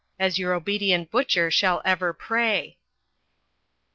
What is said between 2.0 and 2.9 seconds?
pray."